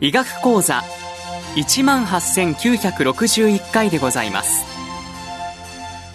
[0.00, 0.82] 医学講座
[1.56, 4.64] 18,961回でございます。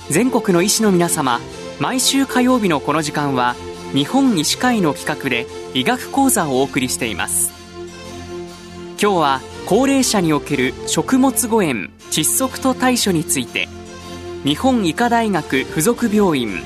[0.09, 1.39] 全国の医師の皆様
[1.79, 3.55] 毎週火曜日のこの時間は
[3.93, 7.51] 日本医師会の企画で医学講座をお送りしています
[9.01, 13.67] 今日は高齢者における食物誤嚥窒息と対処について
[14.43, 16.63] 日本医科大学附属病院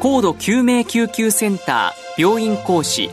[0.00, 3.10] 高度救命救急センター病院講師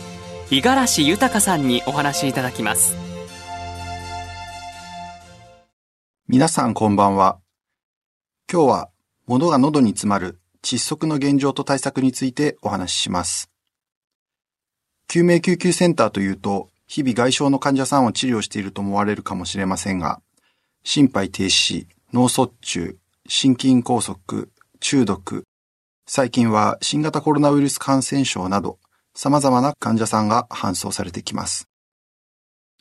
[0.52, 3.04] 五十嵐豊さんにお話しいただきます
[6.34, 7.38] 皆さんこんばんは。
[8.52, 8.90] 今日は
[9.28, 13.53] 物が喉に詰まる窒息の現状と対策についてお話しします。
[15.08, 20.22] 救命救急センターというと、日々外傷の患者さんを治療していると思われるかもしれませんが、
[20.84, 24.16] 心肺停止、脳卒中、心筋梗塞、
[24.80, 25.44] 中毒、
[26.06, 28.78] 最近は新型コロナウイルス感染症など
[29.16, 31.70] 様々な患者さんが搬送されてきます。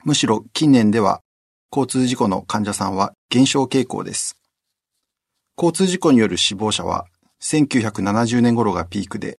[0.05, 1.21] むしろ近年では
[1.71, 4.37] 交通事故の患者さんは減少傾向です。
[5.57, 7.07] 交通事故による死亡者は
[7.41, 9.39] 1970年頃がピークで、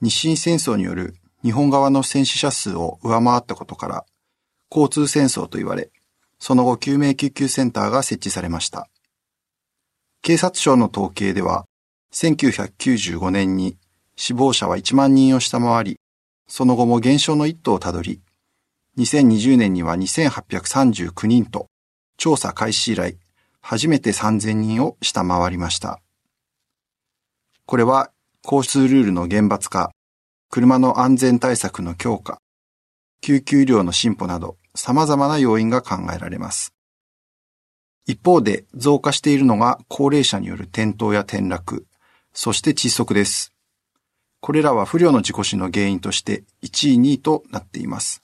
[0.00, 4.06] 日清戦争による日本側の戦死者数を上回ったことから、
[4.70, 5.90] 交通戦争と言われ、
[6.38, 8.88] その後救命救急センターが設置されました。
[10.22, 11.66] 警察庁の統計では、
[12.14, 13.76] 1995年に
[14.16, 16.00] 死亡者は1万人を下回り、
[16.48, 18.22] その後も減少の一途をたどり、
[18.96, 21.66] 2020年には2839人と、
[22.16, 23.18] 調査開始以来、
[23.60, 26.00] 初めて3000人を下回りました。
[27.66, 28.10] これは、
[28.42, 29.93] 交通ルールの厳罰化、
[30.54, 32.38] 車の安全対策の強化、
[33.20, 36.72] 救急医療の進歩など様々な要因が考えられます。
[38.06, 41.86] 一方で増加しているのが高齢者による転倒や転落、
[42.32, 43.52] そして窒息です。
[44.40, 48.22] これらは不良の事故死の原因として1位2位となっています。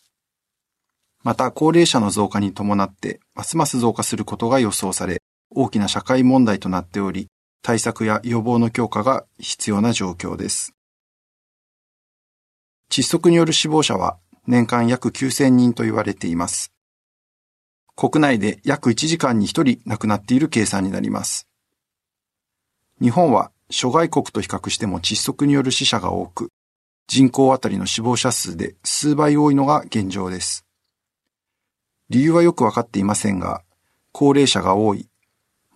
[1.24, 7.26] また高齢者の増加に伴ってますます増加することが予想され、大きな社会問題となっており、
[7.60, 10.76] 対策や予防の強化が必要な状況です。
[12.90, 14.18] 窒息による死亡者は
[14.48, 16.72] 年間約9000人と言われています。
[17.94, 21.46] 国内で約1時間に1人亡くなっている計算になります。
[23.00, 26.50] 日本は諸外国と比較しても窒息による死者が多く、
[27.06, 30.66] 人口あたりの死亡者数で数倍多いのが現状です。
[32.08, 33.62] 理由はよくわかっていませんが、
[34.10, 35.08] 高齢者が多い、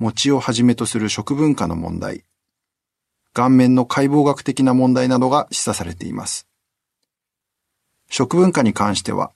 [0.00, 2.24] 餅をはじめとする食文化の問題、
[3.32, 6.48] 顔面の解剖学的な問題などが示唆されています。
[8.16, 9.32] 食文化に関しては、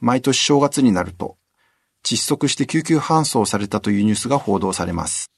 [0.00, 1.36] 毎年正月になると、
[2.02, 5.30] 窒息して救急搬送されたというニュースが報道されます。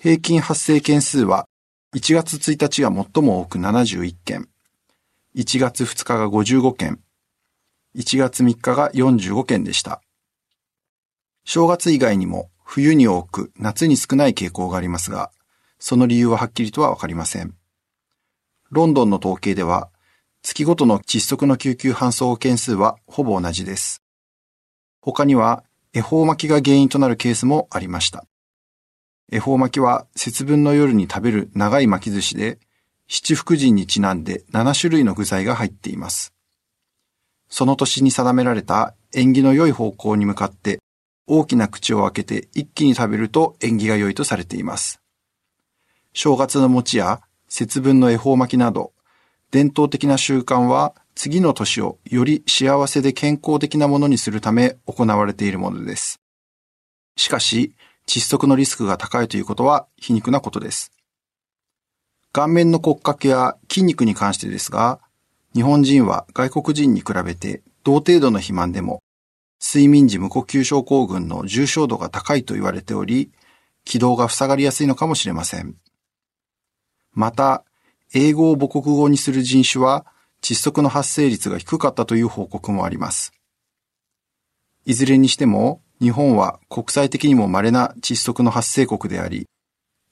[0.00, 1.46] 平均発生件数は、
[1.94, 4.48] 1月1日が最も多く71件、
[5.36, 7.00] 1月2日が55件、
[7.94, 10.00] 1月3日が45件でした。
[11.44, 15.30] 正月以外にも冬に多く夏に少ない傾向がありますが、
[15.78, 17.54] その理由ははっきりとはわかりません。
[18.70, 19.90] ロンドンの統計では、
[20.44, 24.02] 月ごとの窒息の救急搬送件数はほぼ同じです。
[25.00, 28.26] 他には、恵方巻きが原因となるケースもありました。
[29.32, 32.58] 恵方巻きは節分の夜に食べる長い巻き寿司で、
[33.08, 36.34] 七福神にちなんで7種類の具材が入っています。
[37.48, 40.80] その年に定められた縁起の良い方向に向かって
[41.26, 45.00] 大きな口を開けて一気に食べると縁起が良いとされています。
[46.12, 48.93] 正月の餅や節分の恵方巻きなど、
[49.54, 56.18] 伝統的な習慣は次の年をより幸せで健康的なものにするため行われているものです。
[57.16, 57.72] しかし、
[58.04, 60.90] 窒息のリスクが高いということは皮肉なことです。
[62.32, 64.98] 顔面の骨格や筋肉に関してですが、
[65.54, 69.04] 日本人は外国人に比べて同程度の肥満でも
[69.64, 73.30] 睡眠時無呼吸症候群の重症度が高いと言われており、
[73.84, 75.76] 気道が塞がりやすいのかもしれません。
[77.12, 77.64] また、
[78.12, 80.06] 英語を母国語にする人種は
[80.42, 83.32] 窒息の発生率が低かったという報告もあります。
[84.84, 89.48] いずれにしても、日本は国際的にも稀な窒息の発生国であり、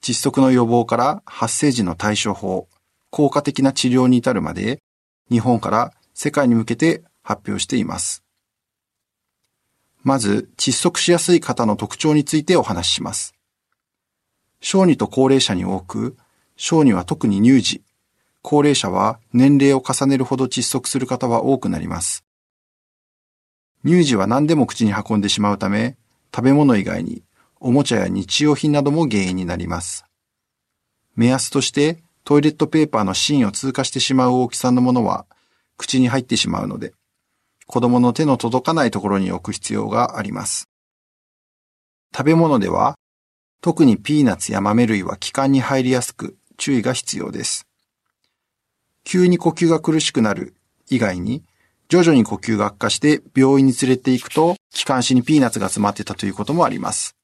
[0.02, 2.68] 窒息の予防から発生時の対処法、
[3.10, 4.80] 効果的な治療に至るまで、
[5.30, 8.24] 日本から世界に向けて発表しています。
[10.02, 13.34] まず、窒息しやすい方の特徴についてお話しします。
[14.60, 16.16] 小児と高齢者に多く、
[16.64, 17.82] 小児は特に乳児、
[18.40, 22.24] 高齢者は年齢を重ねるほど窒息する方は多くなります。
[23.84, 25.96] 乳児は何でも口に運んでしまうため、
[26.32, 27.24] 食べ物以外に
[27.58, 30.04] おもちゃや日用品なども原因になります。
[31.16, 35.26] 目安としてトイレットペーパーの芯を通過してしまう大きさのものは
[35.76, 36.94] 口に入ってしまうので、
[37.66, 40.68] 子供の手の届かないところに置く必要があります。
[42.16, 42.94] 食べ物では、
[43.60, 47.66] 特にピーナッツや豆類は気管に入りやすく注意が必要です。
[49.02, 50.54] 急に呼吸が苦しくなる
[50.88, 51.42] 以外に、
[51.88, 57.16] 徐々に呼吸が悪化して病院に連れて行くと、気管支にピーナッツが詰まってたということもあります。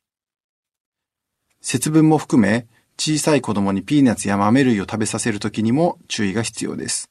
[1.60, 2.66] 節分も含め、
[2.98, 7.08] 小さい子供にピーナッツや豆類を食べさせるときにも注意が必要です。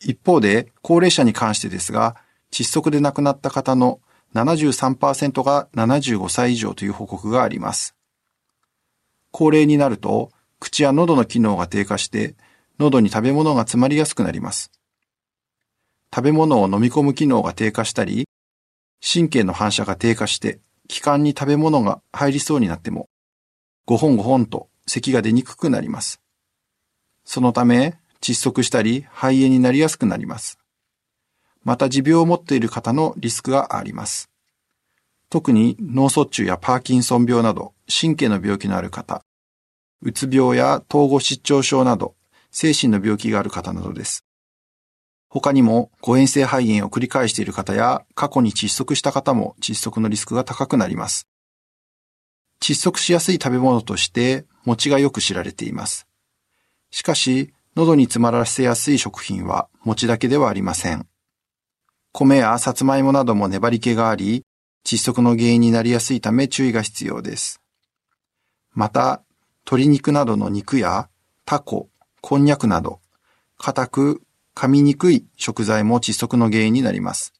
[0.00, 2.16] 一方で、高齢者に関してですが、
[2.50, 4.00] 窒息で亡くなった方の
[4.34, 7.94] 73%が75歳以上という報告があります。
[9.36, 12.36] 高齢になると、口や喉の機能が低下して、
[12.78, 14.70] 喉に食べ物が詰まりやすくなります。
[16.14, 18.28] 食べ物を飲み込む機能が低下したり、
[19.02, 23.08] 神経の反射が低下して、気管に食べ物が入りそうになっても、
[23.86, 26.20] ごほんごほんと咳が出にくくなります。
[27.24, 30.60] そのため、窒息したり肺炎になりやすくなります。
[31.64, 34.30] また持病を持っている方のリスクがあります。
[35.34, 39.24] 特に脳卒中やパーキンソン病など神経の病気のある方、
[40.00, 42.14] うつ病や統合失調症など
[42.52, 44.24] 精神の病気がある方などです。
[45.28, 51.26] 他にも誤嚥性肺炎を繰り返している方や過去に窒息した方も窒息のリスクが高くなります。
[52.60, 56.06] 窒息しやすい食べ物として餅がよく知られています。
[56.92, 61.08] しかし、喉に詰まらせやすい食品は餅だけではありません。
[62.12, 64.44] 米やさつまいもなども粘り気があり、
[64.84, 67.60] 窒息の原因になりやすいため注意が必要です。
[68.72, 69.22] また、
[69.64, 71.08] 鶏肉などの肉や
[71.46, 71.88] タコ、
[72.20, 73.00] こんにゃくなど、
[73.56, 74.22] 硬く
[74.54, 77.32] 噛みにくい食材も窒息の原因になります。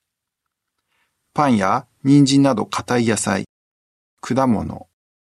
[1.34, 3.44] パンや人参など硬い野菜、
[4.20, 4.88] 果物、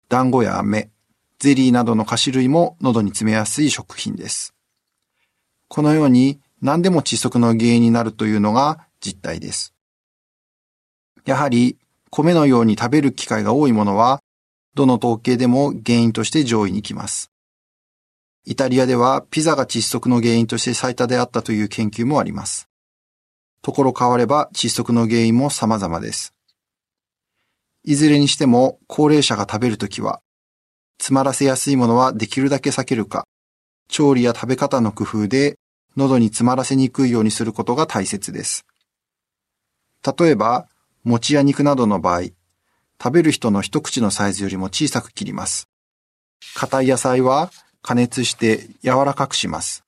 [0.08, 0.90] 団子や飴、
[1.38, 4.56] ゼリーなどの菓子類も喉に詰めやすい食品です。
[5.68, 9.76] このように何でも窒息の原因になるというのが実態です。
[11.26, 11.78] やはり
[12.12, 14.22] 米のように食べる機会が多いものは、
[14.76, 17.32] どの統計でも原因として上位に来ます。
[18.46, 22.68] イタリアではピザが窒息の原因として最多であったという研究もあります。
[23.62, 26.34] ところ変われば窒息の原因も様々です。
[27.84, 30.22] いずれにしても高齢者が食べるときは、
[30.98, 33.26] 詰まらせやすいものはできるだけ避けるか、
[33.88, 35.58] 調理や食べ方の工夫で
[35.96, 38.66] 喉に詰まらせにくいようにすることが大切です。
[40.18, 40.68] 例えば、
[41.10, 42.22] 餅や肉などの場合、
[43.02, 45.68] 食べる人の一口のサイズよりも小さく切ります。
[46.54, 47.52] 硬い野菜は
[47.82, 49.84] 加熱して柔らかくします。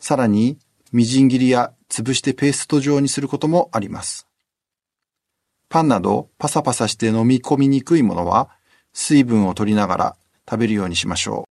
[0.00, 0.58] さらに、
[0.90, 4.26] みじん切りや潰してペースト状にすることもあります。
[5.68, 8.50] パンなどパサパサして飲み込みにくいものは
[8.92, 10.16] 水分を取りながら
[10.50, 11.50] 食べるようにしましょう。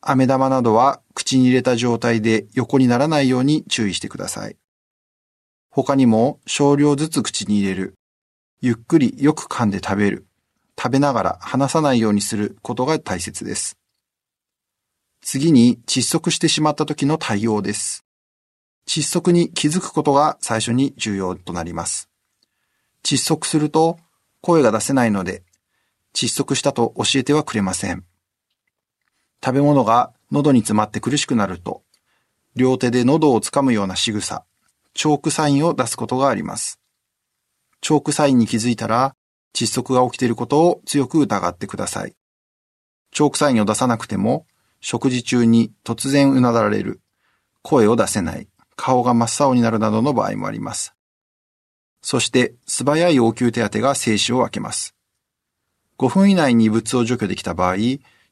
[0.00, 4.56] 飴玉などは口に入れた状態で横にならないように注意してください。
[5.70, 7.94] 他にも少量ずつ口に入れる、
[8.60, 10.26] ゆっくりよく噛んで食べる、
[10.76, 13.76] 食べながら離さないようにすることが大切です。
[15.22, 18.04] 次に窒息してしまった時の対応です。
[18.86, 22.08] 窒息に気づくことが最初に重要となります。
[23.04, 23.98] 窒息すると
[24.40, 25.44] 声が出せないので、
[26.12, 28.04] 窒息したと教えてはくれません。
[29.44, 31.82] 食べ物が喉に詰まって苦しくなると、
[32.56, 34.44] 両手で喉をつかむような仕草、
[34.94, 36.80] チョークサインを出すことがあります。
[37.80, 39.14] チョークサインに気づいたら、
[39.54, 42.14] 窒息が起きていることを強く疑ってください。
[43.12, 44.46] チョークサインを出さなくても、
[44.80, 47.00] 食事中に突然うなだられる、
[47.62, 50.94] 声を出せない、顔が真っ青になるなどの場合もあります。
[52.02, 54.94] そして、素早い応急手当が生死を分けます。
[55.98, 57.76] 5分以内に異物を除去できた場合、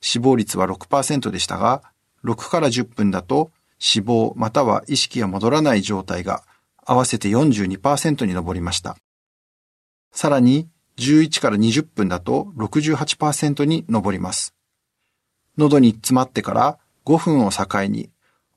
[0.01, 1.83] 死亡率は6%でしたが、
[2.25, 6.43] 6から10分だと死亡または意識が戻らない状態が
[6.89, 8.97] 合わせて42%に上りました。
[10.11, 14.55] さらに11から20分だと68%に上ります。
[15.59, 18.11] 喉に詰まってから5分を境に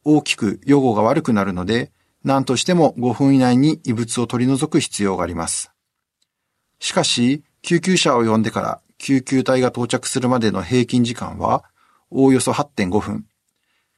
[0.05, 1.91] 大きく予後が悪くなるので、
[2.23, 5.71] 何としても5分以内に異物を取り除く必要があります。
[6.79, 11.65] しかし、救急車を呼んでから救急隊が到着するまでの平均時間は、
[12.09, 13.25] おおよそ8.5分。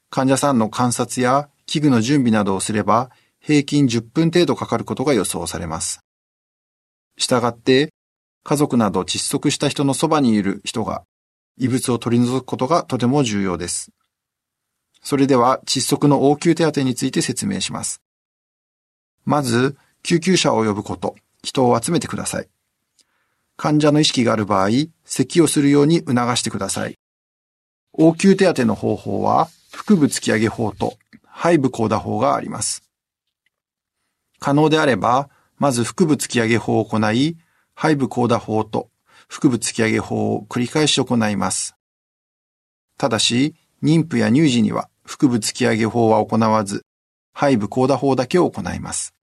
[0.10, 3.12] 患者さんの観察や器具の準備などをすれば、
[3.46, 6.00] 平均10分程度かかることが予想されます。
[7.18, 7.94] したがって、
[8.44, 11.04] 家族など窒息した人のそばにいる人が
[11.58, 13.92] 異物を取り除くことがとても重要です。
[15.02, 18.02] それでは窒息の応急手当について説明します。
[19.26, 22.48] まず、救急車を呼ぶこと、人を集めてください。
[23.58, 24.70] 患者の意識がある場合、
[25.04, 26.96] 咳をするように促してください。
[27.92, 30.98] 応急手当の方法は、腹部突き上げ法と
[31.44, 32.84] 背部高打法があります。
[34.44, 37.38] 可能であれば、まず腹部突き上げ法を行い、
[37.82, 38.90] 背部高打法と
[39.30, 41.78] 腹部突き上げ法を繰り返し行います。
[42.98, 46.84] ただし、妊婦や乳児には腹部突き上げ法は行わず、
[47.34, 49.14] 背部高打法だけを行います。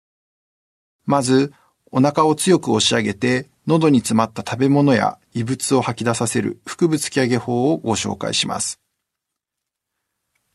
[1.05, 1.53] まず、
[1.93, 8.81] お腹を強く押し上げて、喉に詰まった食べ物や異物を吐き出させる腹部突き上げ法をご紹介します。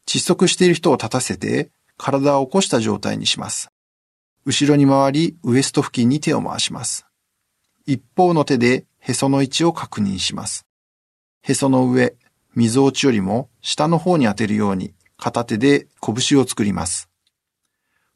[0.07, 3.69] 窒息している人を立たせて、体を起こした状態にします。
[4.45, 7.07] 後ろに回り、ウエスト付近に手を回します。
[7.87, 10.67] 一方の手でへその位置を確認します。
[11.41, 12.15] へその上、
[12.55, 17.09] 溝落ちよりも下の方に当てるように片手で拳を作ります。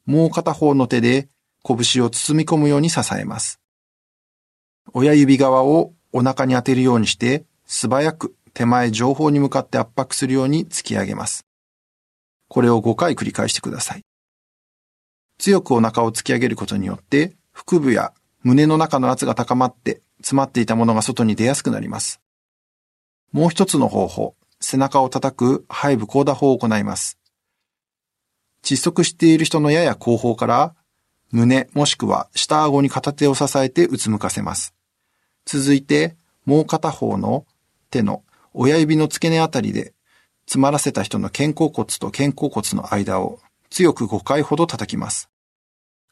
[0.06, 1.28] もう片方の手で
[1.64, 3.60] 拳を包み込むように支えます。
[4.92, 11.44] 親指側をお腹に当てるようにして素早く手前上方に向かって圧迫するように突き上げます。
[12.48, 14.04] これを5回繰り返してください。
[15.40, 22.20] 強くお腹を突き上げることによって腹部や胸の中の圧が高まって詰まっていたものが外に出やすくなります。
[23.32, 27.18] もう一つの方法、背中を叩く背部高打法を行います。
[28.62, 30.74] 窒息している人のやや後方から
[31.32, 34.74] 胸もしくは下顎に片手を支えてうつむかせます。
[35.46, 37.46] 続いてもう片方の
[37.90, 39.94] 手の親指の付け根あたりで
[40.44, 43.38] 詰まらせた人の肩甲骨と肩甲骨の間を
[43.70, 45.30] 強く5回ほど叩きます。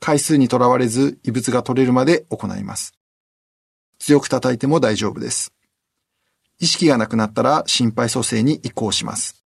[0.01, 2.93] 回数にとらわれず異物が取れるまで行います。
[3.99, 5.53] 強く叩いても大丈夫です。
[6.61, 9.45] 意識がなくなったら心肺蘇生に移行します。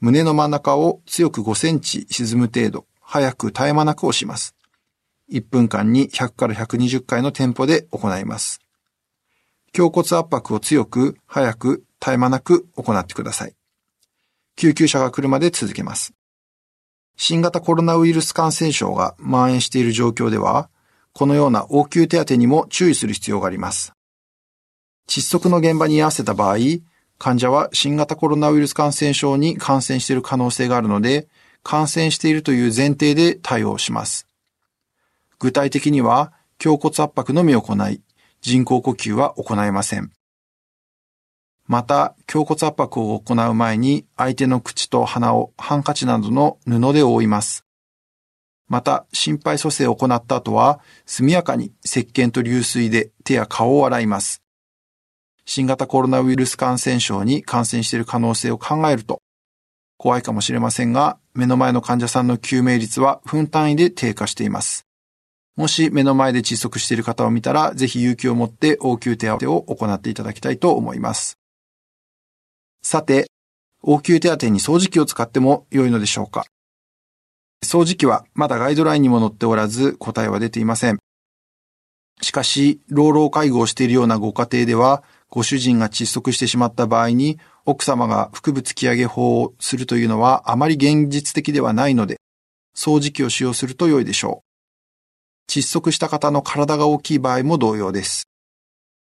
[0.00, 4.54] 胸の真ん中を強く5センチ沈む程度、早く絶え間なく押します。
[5.30, 8.60] 1分間に100から120回のテンポで行います。
[9.76, 13.54] 胸骨圧迫を強く、早く、絶え間なく行ってください。
[14.56, 16.14] 救急車が来るまで続けます。
[17.20, 20.70] 新型コロナウイルス感染症が蔓延している状況では、
[21.12, 23.92] このような応急手当にも注意する必要があります。
[25.08, 26.58] 窒息の現場に合わせた場合、
[27.18, 31.26] 患者は新型コロナウイルス感染症に感染している可能性があるので、
[31.64, 34.28] 感染しているという前提で対応します。
[35.40, 36.32] 具体的には、
[36.64, 38.00] 胸骨圧迫のみ行い、
[38.42, 40.12] 人工呼吸は行いません。
[41.68, 47.66] また、胸骨圧迫を行う前に相手の口と鼻をハンカチなどの布で覆います。
[48.68, 54.42] また、心肺蘇生を行った後は、速やかに石鹸と流水で手や顔を洗います。
[55.44, 59.20] 新型コロナウイルス感染症に感染している可能性を考えると、
[59.98, 64.86] 怖いかもしれませんが、目の前の患者さんの救命率は分単位で低下しています。
[65.54, 71.38] もし目の前で窒息している方を見たら、ぜひ勇気を持って応急手当を行っていただきたいと思います。
[72.82, 73.26] さて、
[73.82, 76.44] 応急手当に掃除機を使っても良いのでしょうか？
[77.64, 80.98] 掃除機はまだガイドラインにも載っておらず答えは出ていません。
[82.20, 92.16] しかし、老老介護をしているようなご家庭では、ご主人が窒息してしまった場合に、奥様が腹部突き上げ法をするというのはあまり現実的ではないので、
[92.74, 94.42] 掃除機を使用すると良いでしょ
[95.48, 95.50] う。
[95.50, 98.24] 窒息した方の体が大きい場合も同様です。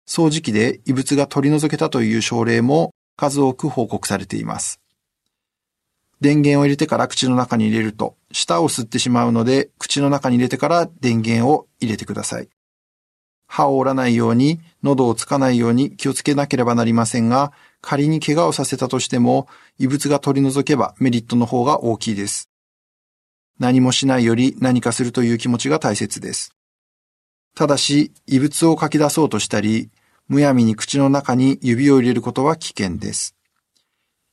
[0.08, 4.80] 掃除機で異物が取り除けたという症例も数多く報告されています。
[6.22, 12.50] 電源を入れてから口の中に入れると、舌を吸ってしまうので、口の中に入れてから電源を入れてください。
[13.46, 17.52] 歯を折らないように、喉をつかないように気をつけなければなりませんが、
[17.82, 22.50] 仮に怪我をさせたとしても、異物が取り除けばメリットの方が大きいです。
[23.60, 26.56] 何もしないより何かするという気持ちが大切です。
[27.54, 29.92] ただし、異物を書き出そうとしたり、
[30.28, 33.36] むやみに口の中に指を入れることは危険です。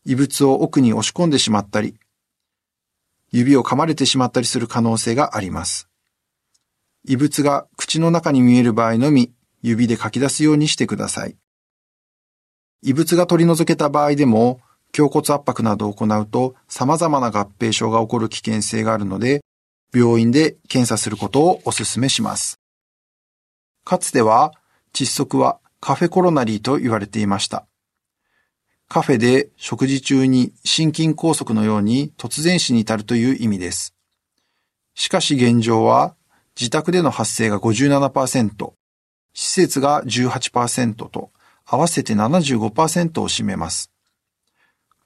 [0.05, 1.97] 異物を奥に押し込んでしまったり、
[3.33, 5.89] 指を噛まれてしまったりする可能性があります。
[7.05, 9.33] 異物が口の中に見える場合のみ
[9.63, 11.37] 指で書き出すようにしてください。
[12.83, 14.61] 異物が取り除けた場合でも、
[14.97, 19.43] 胸骨圧迫などを行うと様々な合併症が起こる危険性があるので、
[19.95, 22.59] 病院で検査することをお勧めします。
[23.85, 24.53] かつては
[24.93, 27.67] 窒息はカフェコロナリーと言われていました。
[28.89, 33.95] カフェで食事中に心筋梗塞のように突然死に至るという意味です。
[34.95, 36.15] しかし現状は
[36.59, 38.73] 自宅での発生が57%、
[39.33, 41.31] 施設が18%と、
[41.65, 43.91] 合わせて75%を占めます。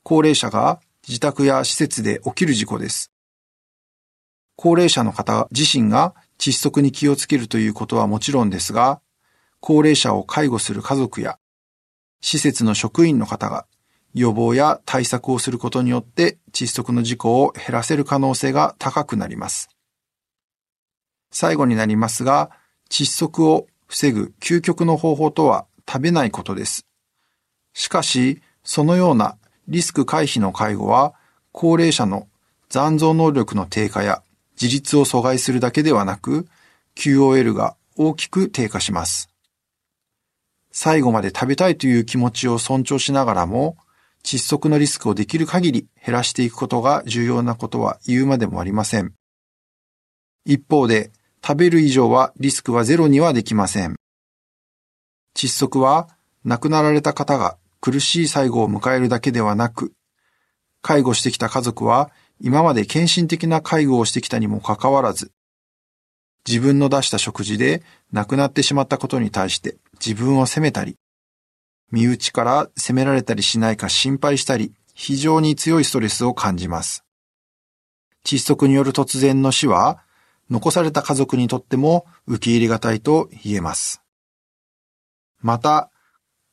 [0.02, 3.12] 高齢者が自宅や施設で起きる事故です。
[4.56, 9.00] 高齢者の方自身が窒息に気をつけるということはもちろんですが、
[9.66, 11.38] 高齢者を介護する家族や
[12.20, 13.64] 施設の職員の方が
[14.12, 19.70] 予防や対策をすることによって窒息の事故を減らせる可能性が高くなります。
[21.30, 22.50] 最後になりますが、
[22.90, 26.84] 窒息を防ぐ究極の方法とは食べないことです。
[27.72, 31.14] しかし、そのようなリスク回避の介護は、
[31.52, 32.28] 高齢者の
[32.68, 34.22] 残存能力の低下や
[34.60, 36.48] 自立を阻害するだけではなく、
[36.96, 39.33] QOL が大きく低下します。
[40.76, 43.76] 最後まで食べたいという気持ちを尊重しながらも、
[44.24, 49.14] 窒息のリスクをできる限り減らしていくことが重要なことは言うまでもありません。
[50.44, 51.12] 一方で、
[51.46, 53.94] 食べる以上はリスクはゼロにはできません。
[55.36, 56.08] 窒息は
[56.44, 59.92] 亡くなられた方が苦しい最後を迎えるだけではなく、
[60.82, 65.30] 介護してきた家族は今まで献身的な介護をしてきたにもかかわらず、
[66.44, 70.96] 自分の出した食事で亡くなってしまったことに対して自分を責めたり、
[71.90, 77.04] 身内から責められたりしないか心配したり、非常に強いストレスを感じます。
[78.24, 80.02] 窒息による突然の死は、
[80.50, 84.02] 残された家族にとっても受け入れがたいと言えます。
[85.40, 85.90] また、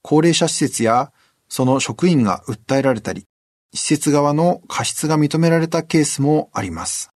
[0.02, 1.12] 高齢者施設や
[1.48, 3.26] その職員が訴えられたり、
[3.74, 7.10] 施設側の過失が認められたケースもあります。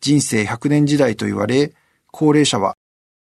[0.00, 1.74] 人生100年時代と言われ、
[2.10, 2.76] 高齢者は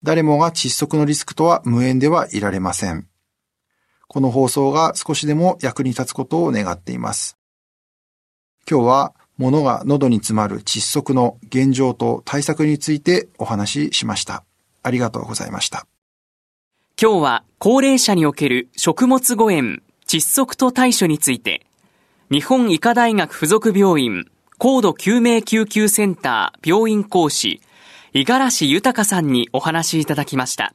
[0.03, 3.09] 誰もが窒息のリスクとは無縁ではいられません。
[4.07, 7.37] この放送が少しでも役に立つことを願っています。
[8.71, 14.45] 今日は物が喉に詰まる窒息の現状と対策についてお話ししました。
[14.83, 15.87] ありがとうございました。
[17.01, 21.67] 今日は高齢者における食物誤嚥、窒息と対処について、
[22.31, 24.27] 日本医科大学附属病院
[24.59, 27.61] 高度救命救急センター病院講師、
[28.15, 30.75] 五十嵐豊さんにお話いただきました。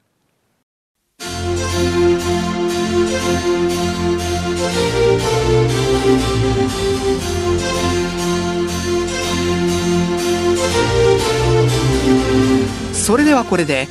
[12.94, 13.88] それではこれで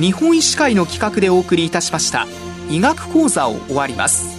[0.00, 2.26] 日本医師会の企画でお送りいたしました
[2.68, 4.35] 医学講座を終わります